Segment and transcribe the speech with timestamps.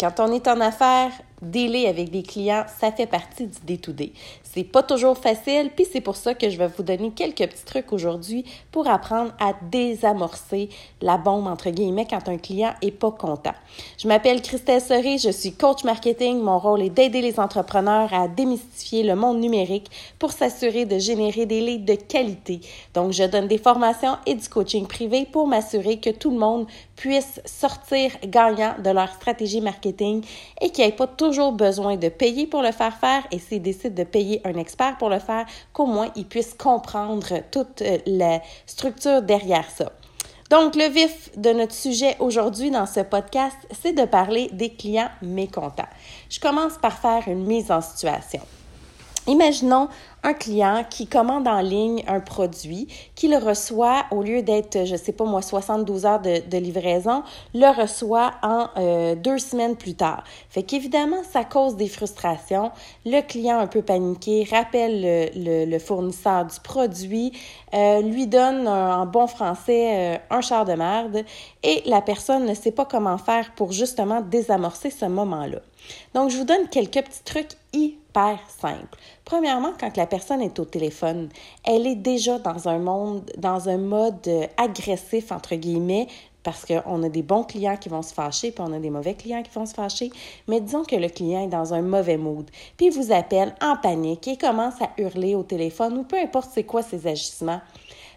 [0.00, 1.10] Quand on est en affaires,
[1.42, 4.12] dealer avec des clients, ça fait partie du day-to-day.
[4.42, 7.64] C'est pas toujours facile, puis c'est pour ça que je vais vous donner quelques petits
[7.64, 10.68] trucs aujourd'hui pour apprendre à désamorcer
[11.00, 13.52] la bombe, entre guillemets, quand un client est pas content.
[13.98, 16.40] Je m'appelle Christelle Serré, je suis coach marketing.
[16.40, 21.46] Mon rôle est d'aider les entrepreneurs à démystifier le monde numérique pour s'assurer de générer
[21.46, 22.60] des leads de qualité.
[22.94, 26.66] Donc, je donne des formations et du coaching privé pour m'assurer que tout le monde
[26.96, 30.24] puisse sortir gagnant de leur stratégie marketing
[30.60, 33.38] et qu'il n'y ait pas tout toujours besoin de payer pour le faire faire et
[33.38, 37.82] s'il décide de payer un expert pour le faire, qu'au moins il puisse comprendre toute
[37.82, 39.92] euh, la structure derrière ça.
[40.48, 45.10] Donc, le vif de notre sujet aujourd'hui dans ce podcast, c'est de parler des clients
[45.20, 45.92] mécontents.
[46.30, 48.40] Je commence par faire une mise en situation.
[49.28, 49.88] Imaginons
[50.22, 54.96] un client qui commande en ligne un produit, qui le reçoit au lieu d'être, je
[54.96, 57.22] sais pas moi, 72 heures de, livraison,
[57.54, 60.24] le reçoit en euh, deux semaines plus tard.
[60.48, 62.72] Fait qu'évidemment, ça cause des frustrations.
[63.04, 67.32] Le client un peu paniqué rappelle le, fournisseur du produit,
[67.74, 71.22] euh, lui donne en bon français euh, un char de merde
[71.62, 75.58] et la personne ne sait pas comment faire pour justement désamorcer ce moment-là.
[76.14, 77.52] Donc, je vous donne quelques petits trucs
[78.18, 78.98] hyper simples.
[79.24, 81.28] Premièrement, quand la personne est au téléphone,
[81.64, 86.08] elle est déjà dans un monde, dans un mode agressif, entre guillemets,
[86.42, 89.14] parce qu'on a des bons clients qui vont se fâcher, puis on a des mauvais
[89.14, 90.10] clients qui vont se fâcher.
[90.46, 93.76] Mais disons que le client est dans un mauvais mood, puis il vous appelle en
[93.76, 97.60] panique et commence à hurler au téléphone ou peu importe c'est quoi ses agissements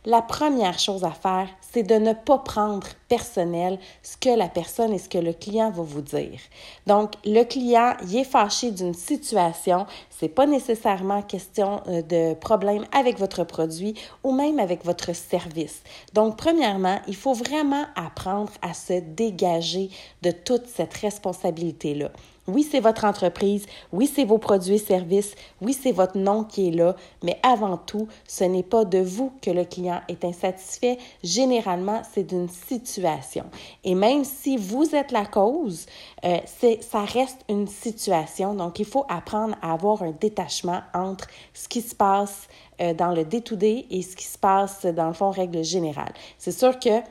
[0.06, 4.94] la première chose à faire, c'est de ne pas prendre personnel ce que la personne
[4.94, 6.40] et ce que le client va vous dire.
[6.88, 12.86] Donc, le client, il est fâché d'une situation, c'est pas nécessairement question euh, de problème
[12.92, 15.84] avec votre produit ou même avec votre service.
[16.14, 19.90] Donc, premièrement, il faut vraiment apprendre à se dégager
[20.24, 22.12] de toute cette responsabilité-là.
[22.52, 23.66] Oui, c'est votre entreprise.
[23.94, 25.36] Oui, c'est vos produits et services.
[25.62, 26.96] Oui, c'est votre nom qui est là.
[27.24, 30.98] Mais avant tout, ce n'est pas de vous que le client est insatisfait.
[31.24, 33.46] Généralement, c'est d'une situation.
[33.84, 35.86] Et même si vous êtes la cause,
[36.26, 38.54] euh, ça reste une situation.
[38.54, 42.48] Donc, il faut apprendre à avoir un détachement entre ce qui se passe
[42.82, 46.14] euh, dans le day-to-day et ce qui se passe dans le fond, règle générale.
[46.38, 47.02] C'est sûr que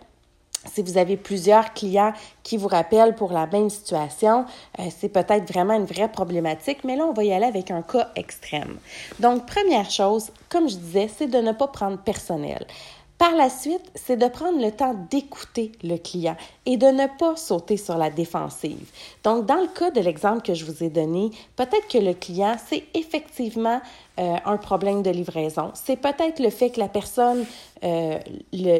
[0.67, 2.13] si vous avez plusieurs clients
[2.43, 4.45] qui vous rappellent pour la même situation,
[4.79, 7.83] euh, c'est peut-être vraiment une vraie problématique, mais là, on va y aller avec un
[7.83, 8.79] cas extrême.
[9.19, 12.67] Donc, première chose, comme je disais, c'est de ne pas prendre personnel.
[13.21, 17.37] Par la suite, c'est de prendre le temps d'écouter le client et de ne pas
[17.37, 18.91] sauter sur la défensive.
[19.23, 22.57] Donc, dans le cas de l'exemple que je vous ai donné, peut-être que le client,
[22.67, 23.83] c'est effectivement
[24.21, 25.71] euh, un problème de livraison.
[25.73, 27.47] C'est peut-être le fait que la personne,
[27.83, 28.19] euh,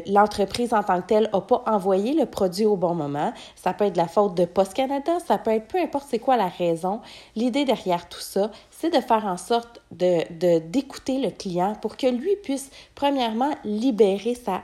[0.07, 3.33] l'entreprise en tant que telle, n'a pas envoyé le produit au bon moment.
[3.57, 6.37] Ça peut être la faute de Post Canada, ça peut être peu importe c'est quoi
[6.37, 7.01] la raison.
[7.37, 12.07] L'idée derrière tout ça, c'est de faire en sorte de d'écouter le client pour que
[12.07, 14.61] lui puisse, premièrement, libérer sa,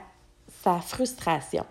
[0.63, 1.65] sa frustration.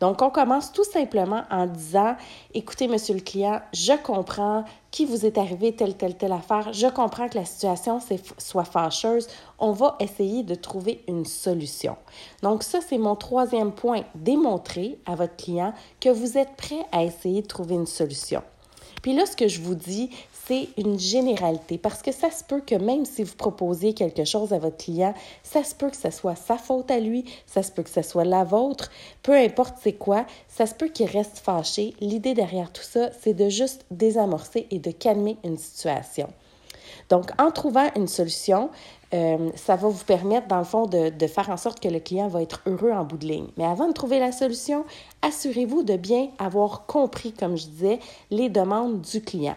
[0.00, 2.16] Donc, on commence tout simplement en disant,
[2.54, 6.86] écoutez, monsieur le client, je comprends qu'il vous est arrivé telle, telle, telle affaire, je
[6.86, 7.98] comprends que la situation
[8.38, 9.26] soit fâcheuse,
[9.58, 11.96] on va essayer de trouver une solution.
[12.42, 17.04] Donc, ça, c'est mon troisième point, démontrer à votre client que vous êtes prêt à
[17.04, 18.42] essayer de trouver une solution.
[19.02, 20.10] Puis là, ce que je vous dis,
[20.46, 24.52] c'est une généralité parce que ça se peut que même si vous proposez quelque chose
[24.52, 27.70] à votre client, ça se peut que ce soit sa faute à lui, ça se
[27.70, 28.90] peut que ce soit la vôtre,
[29.22, 31.94] peu importe c'est quoi, ça se peut qu'il reste fâché.
[32.00, 36.28] L'idée derrière tout ça, c'est de juste désamorcer et de calmer une situation.
[37.08, 38.70] Donc, en trouvant une solution,
[39.14, 42.00] euh, ça va vous permettre, dans le fond, de, de, faire en sorte que le
[42.00, 43.48] client va être heureux en bout de ligne.
[43.56, 44.84] Mais avant de trouver la solution,
[45.20, 47.98] assurez-vous de bien avoir compris, comme je disais,
[48.30, 49.56] les demandes du client.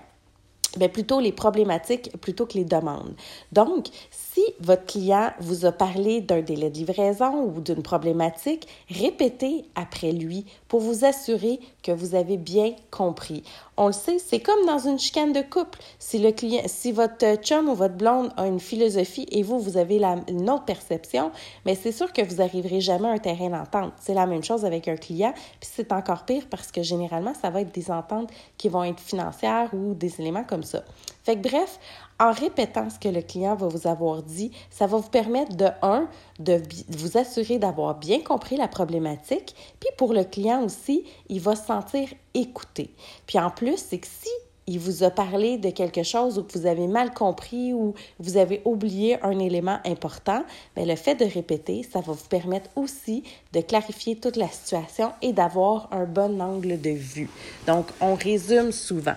[0.78, 3.13] Bien, plutôt les problématiques plutôt que les demandes.
[3.53, 9.66] Donc, si votre client vous a parlé d'un délai de livraison ou d'une problématique, répétez
[9.75, 13.44] après lui pour vous assurer que vous avez bien compris.
[13.78, 15.79] On le sait, c'est comme dans une chicane de couple.
[16.00, 19.76] Si le client, si votre chum ou votre blonde a une philosophie et vous, vous
[19.76, 21.32] avez la, une autre perception,
[21.66, 23.91] mais c'est sûr que vous n'arriverez jamais à un terrain d'entente.
[24.00, 27.50] C'est la même chose avec un client, puis c'est encore pire parce que généralement, ça
[27.50, 30.85] va être des ententes qui vont être financières ou des éléments comme ça.
[31.26, 31.79] Fait que bref,
[32.20, 35.67] en répétant ce que le client va vous avoir dit, ça va vous permettre de,
[35.82, 36.08] un,
[36.40, 41.56] de vous assurer d'avoir bien compris la problématique, puis pour le client aussi, il va
[41.56, 42.90] se sentir écouté.
[43.28, 44.29] Puis en plus, c'est que si
[44.67, 48.38] il vous a parlé de quelque chose ou que vous avez mal compris ou vous
[48.38, 50.44] avez oublié un élément important,
[50.76, 53.23] bien, le fait de répéter, ça va vous permettre aussi
[53.53, 57.29] de clarifier toute la situation et d'avoir un bon angle de vue.
[57.67, 59.16] Donc, on résume souvent.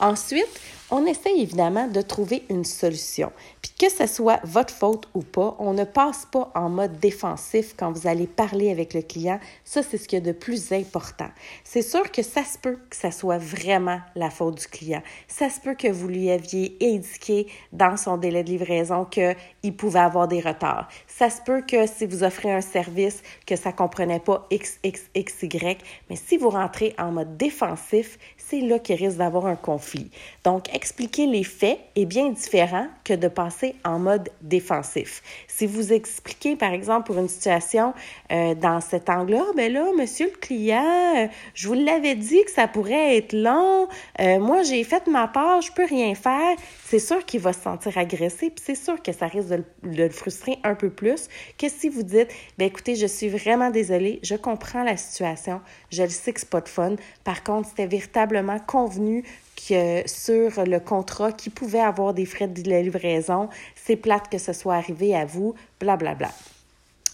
[0.00, 3.30] Ensuite, on essaye évidemment de trouver une solution.
[3.60, 7.74] Puis que ce soit votre faute ou pas, on ne passe pas en mode défensif
[7.76, 9.38] quand vous allez parler avec le client.
[9.64, 11.28] Ça, c'est ce qui est de plus important.
[11.62, 15.02] C'est sûr que ça se peut que ça soit vraiment la faute du client.
[15.26, 20.00] Ça se peut que vous lui aviez indiqué dans son délai de livraison qu'il pouvait
[20.00, 20.88] avoir des retards.
[21.18, 25.02] Ça se peut que si vous offrez un service, que ça comprenait pas X, X,
[25.16, 25.82] X, Y.
[26.08, 30.12] Mais si vous rentrez en mode défensif, c'est là qu'il risque d'avoir un conflit.
[30.44, 35.22] Donc, expliquer les faits est bien différent que de passer en mode défensif.
[35.48, 37.94] Si vous expliquez, par exemple, pour une situation
[38.30, 42.50] euh, dans cet angle-là, ben là, monsieur le client, euh, je vous l'avais dit que
[42.52, 43.88] ça pourrait être long.
[44.20, 46.56] Euh, moi, j'ai fait ma part, je peux rien faire.
[46.86, 50.08] C'est sûr qu'il va se sentir agressé, puis c'est sûr que ça risque de le,
[50.08, 51.07] frustrer un peu plus
[51.58, 55.60] que si vous dites, ben écoutez, je suis vraiment désolée, je comprends la situation,
[55.90, 56.96] je le sais que c'est pas de fun.
[57.24, 59.24] Par contre, c'était véritablement convenu
[59.56, 63.48] que sur le contrat qui pouvait avoir des frais de livraison.
[63.74, 66.14] C'est plate que ce soit arrivé à vous, blablabla.
[66.14, 66.57] Bla, bla.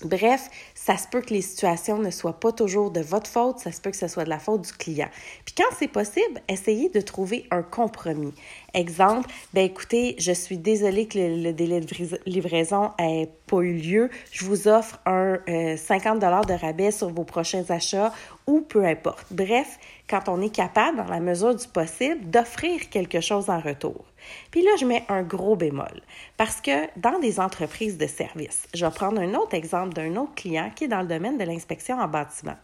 [0.04, 3.72] Bref, ça se peut que les situations ne soient pas toujours de votre faute, ça
[3.72, 5.08] se peut que ce soit de la faute du client.
[5.46, 8.34] Puis quand c'est possible, essayez de trouver un compromis.
[8.74, 14.10] Exemple, ben écoutez, je suis désolée que le, délai de livraison n'ait pas eu lieu.
[14.30, 15.38] Je vous offre un
[15.76, 18.12] 50 euh, de rabais sur vos prochains achats
[18.46, 19.26] ou peu importe.
[19.30, 24.04] Bref, quand on est capable, dans la mesure du possible, d'offrir quelque chose en retour.
[24.50, 26.00] Puis là, je mets un gros bémol
[26.36, 30.34] parce que dans des entreprises de services, je vais prendre un autre exemple d'un autre
[30.34, 32.56] client qui est dans le domaine de l'inspection en bâtiment.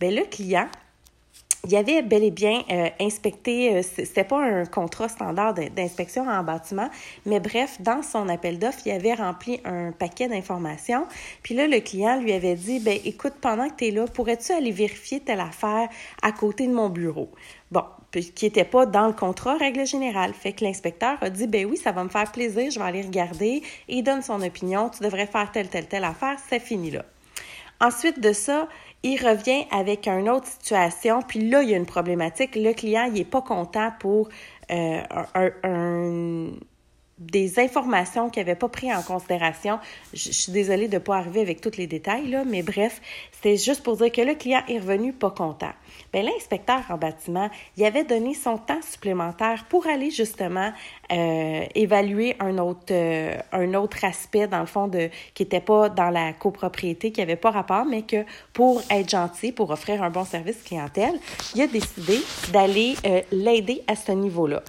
[0.00, 0.68] Bien, le client,
[1.66, 6.42] il avait bel et bien euh, inspecté, euh, c'était pas un contrat standard d'inspection en
[6.42, 6.90] bâtiment,
[7.26, 11.06] mais bref, dans son appel d'offres, il avait rempli un paquet d'informations.
[11.42, 14.52] Puis là, le client lui avait dit, ben écoute, pendant que tu es là, pourrais-tu
[14.52, 15.88] aller vérifier telle affaire
[16.22, 17.30] à côté de mon bureau?
[17.70, 20.32] Bon, qui n'était pas dans le contrat, règle générale.
[20.34, 23.02] Fait que l'inspecteur a dit, ben oui, ça va me faire plaisir, je vais aller
[23.02, 23.62] regarder.
[23.88, 27.04] Et il donne son opinion, tu devrais faire telle, telle, telle affaire, c'est fini là.
[27.80, 28.68] Ensuite de ça,
[29.04, 32.56] il revient avec une autre situation, puis là, il y a une problématique.
[32.56, 34.30] Le client, il n'est pas content pour
[34.70, 35.02] euh,
[35.62, 36.50] un
[37.18, 39.78] des informations qu'il n'avait pas pris en considération.
[40.12, 43.00] Je, suis désolée de ne pas arriver avec tous les détails, là, mais bref,
[43.42, 45.70] c'est juste pour dire que le client est revenu pas content.
[46.12, 50.72] Bien, l'inspecteur en bâtiment, il avait donné son temps supplémentaire pour aller justement
[51.12, 55.88] euh, évaluer un autre, euh, un autre aspect, dans le fond, de, qui n'était pas
[55.88, 60.10] dans la copropriété, qui n'avait pas rapport, mais que pour être gentil, pour offrir un
[60.10, 61.14] bon service clientèle,
[61.54, 62.18] il a décidé
[62.52, 64.62] d'aller euh, l'aider à ce niveau-là.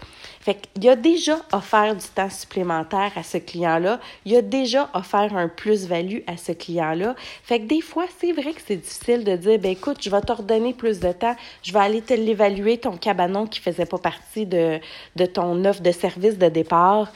[0.46, 4.00] Fait qu'il a déjà offert du temps supplémentaire à ce client-là.
[4.26, 7.16] Il a déjà offert un plus-value à ce client-là.
[7.42, 10.22] Fait que des fois, c'est vrai que c'est difficile de dire, ben écoute, je vais
[10.22, 14.46] t'ordonner plus de temps, je vais aller te l'évaluer, ton cabanon qui faisait pas partie
[14.46, 14.80] de,
[15.16, 17.12] de ton offre de service de départ.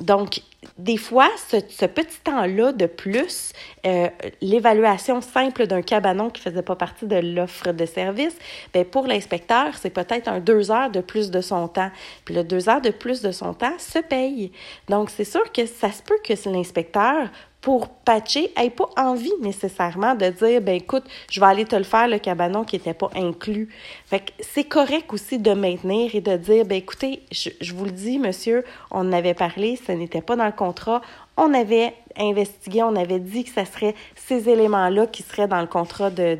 [0.00, 0.42] Donc,
[0.76, 3.52] des fois, ce, petit temps-là de plus,
[3.86, 4.08] euh,
[4.40, 8.36] l'évaluation simple d'un cabanon qui ne faisait pas partie de l'offre de service,
[8.74, 11.90] bien, pour l'inspecteur, c'est peut-être un deux heures de plus de son temps.
[12.24, 14.50] Puis le deux heures de plus de son temps se paye.
[14.88, 17.28] Donc, c'est sûr que ça se peut que l'inspecteur
[17.60, 21.82] pour patcher, n'ait pas envie nécessairement de dire, ben écoute, je vais aller te le
[21.82, 23.68] faire, le cabanon qui n'était pas inclus.
[24.06, 27.90] Fait que c'est correct aussi de maintenir et de dire, ben écoutez, je, vous le
[27.90, 31.02] dis, monsieur, on en avait parlé, ce n'était pas dans le contrat,
[31.36, 35.66] on avait investigué, on avait dit que ce serait ces éléments-là qui seraient dans le
[35.66, 36.38] contrat de,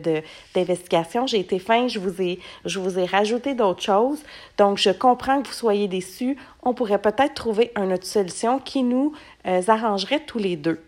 [0.55, 1.27] d'investigation.
[1.27, 4.23] J'ai été fin, je vous ai, je vous ai rajouté d'autres choses.
[4.57, 6.37] Donc, je comprends que vous soyez déçus.
[6.63, 9.13] On pourrait peut-être trouver une autre solution qui nous
[9.47, 10.81] euh, arrangerait tous les deux.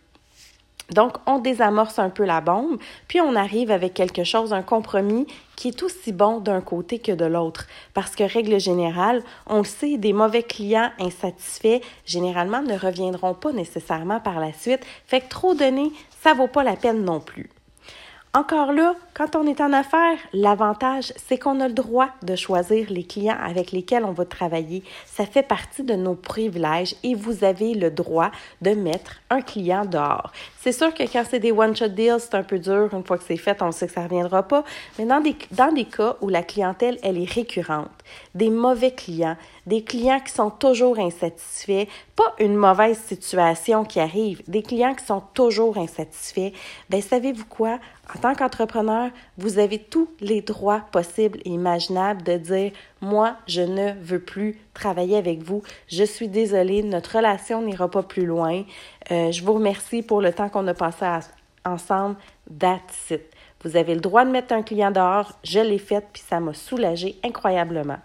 [0.95, 2.79] Donc, on désamorce un peu la bombe,
[3.09, 7.13] puis on arrive avec quelque chose, un compromis qui est aussi bon d'un côté que
[7.13, 7.67] de l'autre.
[7.95, 13.53] Parce que, règle générale, on le sait, des mauvais clients insatisfaits, généralement, ne reviendront pas
[13.53, 14.85] nécessairement par la suite.
[15.07, 15.93] Fait que trop donner,
[16.23, 17.51] ça vaut pas la peine non plus.
[18.33, 22.87] Encore là, quand on est en affaires, l'avantage, c'est qu'on a le droit de choisir
[22.89, 24.85] les clients avec lesquels on va travailler.
[25.05, 28.31] Ça fait partie de nos privilèges et vous avez le droit
[28.63, 30.31] de mettre un client dehors.
[30.61, 32.91] C'est sûr que quand c'est des one-shot deals, c'est un peu dur.
[32.93, 34.63] Une fois que c'est fait, on sait que ça ne reviendra pas.
[34.97, 37.91] Mais dans des, dans des cas où la clientèle, elle est récurrente,
[38.37, 39.37] des mauvais clients,
[39.67, 41.87] des clients qui sont toujours insatisfaits,
[42.17, 46.53] pas une mauvaise situation qui arrive, des clients qui sont toujours insatisfaits,
[46.89, 47.79] bien, savez-vous quoi?
[48.15, 53.63] En tant qu'entrepreneur, vous avez tous les droits possibles et imaginables de dire moi, je
[53.63, 55.63] ne veux plus travailler avec vous.
[55.87, 58.65] Je suis désolée, notre relation n'ira pas plus loin.
[59.13, 61.07] Euh, je vous remercie pour le temps qu'on a passé
[61.65, 62.17] ensemble.
[62.59, 63.23] That's it.
[63.63, 65.33] Vous avez le droit de mettre un client dehors.
[65.45, 67.99] Je l'ai fait, puis ça m'a soulagé incroyablement.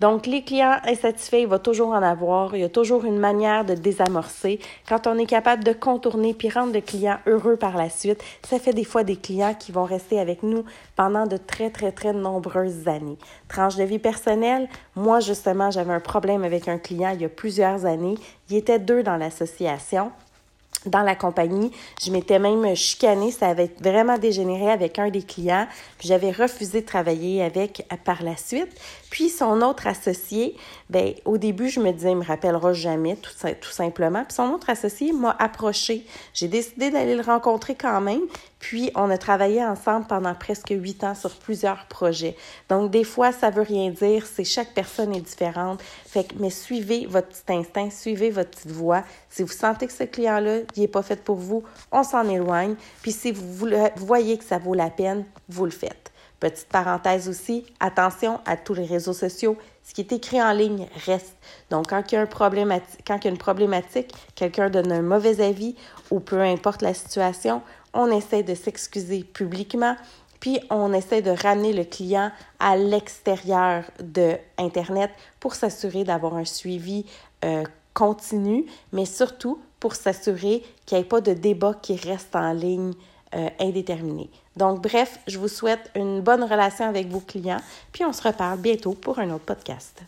[0.00, 2.54] Donc, les clients insatisfaits, il va toujours en avoir.
[2.56, 4.58] Il y a toujours une manière de désamorcer.
[4.88, 8.58] Quand on est capable de contourner puis rendre le client heureux par la suite, ça
[8.58, 10.64] fait des fois des clients qui vont rester avec nous
[10.96, 13.18] pendant de très, très, très nombreuses années.
[13.48, 17.28] Tranche de vie personnelle, moi, justement, j'avais un problème avec un client il y a
[17.28, 18.16] plusieurs années.
[18.50, 20.10] Il était deux dans l'association
[20.86, 21.70] dans la compagnie.
[22.02, 25.66] Je m'étais même chicanée, ça avait vraiment dégénéré avec un des clients.
[26.00, 28.68] J'avais refusé de travailler avec par la suite.
[29.10, 30.56] Puis son autre associé,
[30.90, 34.24] ben au début, je me disais, il me rappellera jamais, tout, tout simplement.
[34.24, 36.04] Puis son autre associé m'a approché.
[36.32, 38.22] J'ai décidé d'aller le rencontrer quand même.
[38.64, 42.34] Puis on a travaillé ensemble pendant presque huit ans sur plusieurs projets.
[42.70, 44.24] Donc des fois, ça veut rien dire.
[44.24, 45.82] C'est chaque personne est différente.
[46.06, 49.04] Fait que, mais suivez votre petit instinct, suivez votre petite voix.
[49.28, 52.74] Si vous sentez que ce client-là, n'est pas fait pour vous, on s'en éloigne.
[53.02, 53.66] Puis si vous
[53.96, 56.10] voyez que ça vaut la peine, vous le faites.
[56.40, 59.58] Petite parenthèse aussi, attention à tous les réseaux sociaux.
[59.82, 61.36] Ce qui est écrit en ligne reste.
[61.68, 65.02] Donc, quand il y a, un quand il y a une problématique, quelqu'un donne un
[65.02, 65.76] mauvais avis
[66.10, 67.60] ou peu importe la situation,
[67.94, 69.96] on essaie de s'excuser publiquement,
[70.40, 75.10] puis on essaie de ramener le client à l'extérieur de Internet
[75.40, 77.06] pour s'assurer d'avoir un suivi
[77.44, 82.52] euh, continu, mais surtout pour s'assurer qu'il n'y ait pas de débat qui reste en
[82.52, 82.92] ligne
[83.34, 84.28] euh, indéterminé.
[84.56, 87.60] Donc, bref, je vous souhaite une bonne relation avec vos clients,
[87.92, 90.02] puis on se reparle bientôt pour un autre podcast.